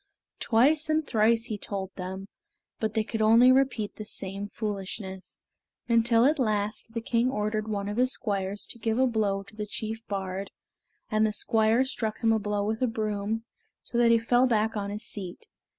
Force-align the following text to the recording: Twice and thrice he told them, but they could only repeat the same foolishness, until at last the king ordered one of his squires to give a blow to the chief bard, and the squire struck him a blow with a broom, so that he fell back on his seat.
Twice 0.39 0.89
and 0.89 1.05
thrice 1.05 1.43
he 1.45 1.59
told 1.59 1.93
them, 1.95 2.27
but 2.79 2.95
they 2.95 3.03
could 3.03 3.21
only 3.21 3.51
repeat 3.51 3.97
the 3.97 4.03
same 4.03 4.47
foolishness, 4.47 5.39
until 5.87 6.25
at 6.25 6.39
last 6.39 6.95
the 6.95 7.01
king 7.03 7.29
ordered 7.29 7.67
one 7.67 7.87
of 7.87 7.97
his 7.97 8.11
squires 8.13 8.65
to 8.71 8.79
give 8.79 8.97
a 8.97 9.05
blow 9.05 9.43
to 9.43 9.55
the 9.55 9.67
chief 9.67 10.03
bard, 10.07 10.49
and 11.11 11.23
the 11.23 11.31
squire 11.33 11.85
struck 11.85 12.17
him 12.23 12.33
a 12.33 12.39
blow 12.39 12.65
with 12.65 12.81
a 12.81 12.87
broom, 12.87 13.43
so 13.83 13.99
that 13.99 14.09
he 14.09 14.17
fell 14.17 14.47
back 14.47 14.75
on 14.75 14.89
his 14.89 15.03
seat. 15.05 15.45